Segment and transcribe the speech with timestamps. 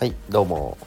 [0.00, 0.78] はいどうも。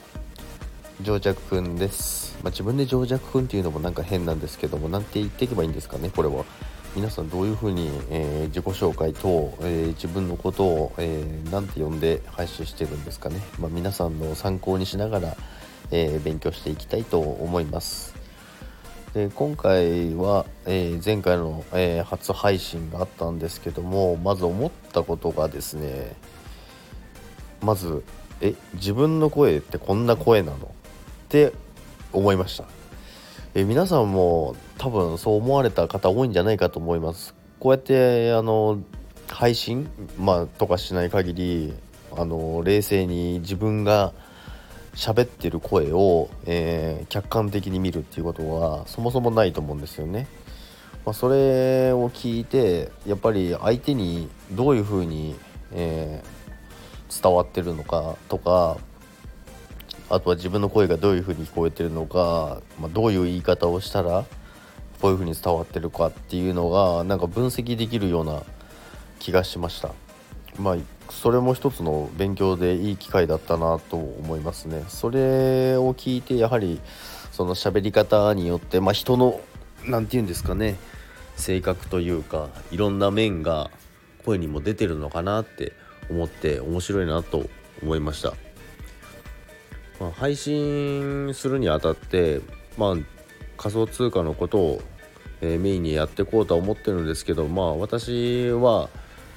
[1.03, 6.45] 情弱くんです、まあ、自分で情弱くんっていうのもなんか変なんですけどもなんて言っていけばいいんですかねこれは。
[6.95, 15.37] 皆さんどういうふうに、えー自己紹介と、えー自分のことを、えーなんて呼んで配信してるんですかね、まあ、皆さんの参考にしながら、
[15.91, 18.15] え勉強していきたいと思います。
[19.13, 26.15] で今回は、え前回の、え初配信があったんですけどもまず思ったことがですね
[27.63, 28.03] まず
[28.41, 30.57] え自分の声ってこんな声なの？
[30.57, 30.59] っ
[31.29, 31.53] て
[32.11, 32.65] 思いました。
[33.55, 37.33] え皆さんも多分そう思われた方多いんじゃないかと思います。
[37.59, 38.79] こうやってあの
[39.29, 39.89] 配信、
[40.19, 41.73] まあ、とかしない限り
[42.15, 44.13] あの冷静に自分が
[44.93, 50.27] 喋ってる声を、えー客観的に見るっていうことはそもそもないと思うんですよね。
[51.05, 55.35] まあ、それを聞いてやっぱり相手にどういうふうに、
[55.71, 56.32] えー
[57.21, 58.77] 伝わってるのかとか
[60.09, 64.25] あとは自分の声がどういうふうに聞こえてるのか、まあ、どういう言い方をしたら
[65.01, 68.43] こういうふうに伝わってるかっていうのがなんか分析できるような
[69.19, 69.91] 気がしました。
[70.59, 70.77] まあ
[71.09, 74.85] それも一つの勉強でいい機会だったなと思いますね。
[74.87, 76.79] それを聞いてやはり
[77.31, 79.41] その喋り方によって、まあ、人の
[79.85, 80.77] 何て言うんですかね
[81.35, 83.71] 性格というかいろんな面が
[84.23, 85.73] 声にも出てるのかなって
[86.09, 87.49] 思って面白いなと
[87.81, 88.33] 思いました。
[89.99, 92.41] まあ、配信するにあたって、
[92.77, 92.95] まあ、
[93.57, 94.81] 仮想通貨のことを、
[95.41, 98.89] えーメインにやっていこうとは思ってるんですけど、まあ、私は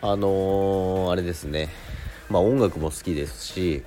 [0.02, 1.68] あのーあれですね、
[2.30, 3.82] まあ、音楽も好きですし、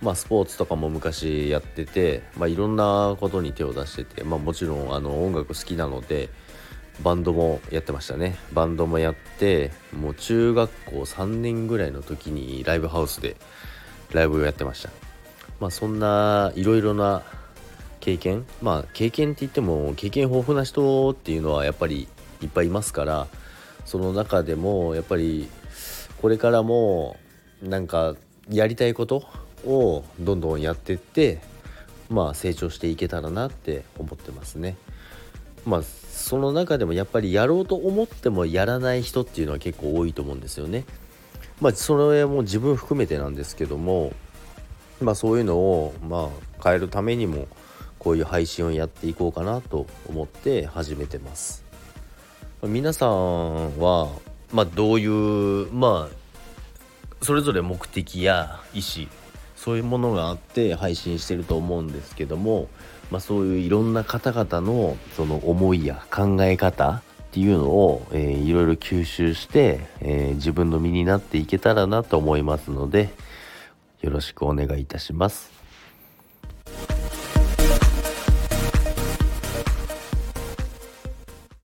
[0.00, 6.28] まあ、スポーツとかも昔やってて、まあ、いろんなことに手を出してて、まあ、もちろんあの音楽好きなので
[7.02, 13.36] バンドもやってましたねバンドもやってもう中学校3年ぐらいの時にライブハウスで
[14.12, 14.90] ライブをやってました
[15.60, 17.22] まあそんないろいろな
[18.00, 22.08] 経験まあ経験って言っても経験豊富な人っていうのはやっぱり
[22.40, 23.26] いっぱいいますから
[23.84, 25.48] その中でもやっぱり
[26.20, 27.16] これからも
[27.62, 28.14] なんか
[28.50, 29.24] やりたいこと
[29.66, 31.40] をどんどんやってって
[32.08, 34.76] まあ成長していけたらなって思ってますね。
[35.66, 40.84] まあその中でもやっぱりやろうと思ってもやらない人っていうのは結構多いと思うんですよね。
[41.60, 44.12] まあそれもう自分含めてなんですけども
[45.00, 47.48] まあそういうのをまあ変えるためにも
[47.98, 51.64] こういう配信をやっていこうかなと思って始めてます。
[52.62, 54.10] 皆さんは
[54.52, 59.08] まあどういうまあそれぞれ目的や意思
[59.56, 62.68] そういうものがあって配信してると思うんですけども、
[63.10, 67.02] まあ、そういういろんな方々のその思いや考え方っ
[67.32, 73.10] ていうのを、えーいろいろ吸収して、えー自分の身になっていけたらなと思いますので
[74.00, 75.55] よろしくお願いいたします。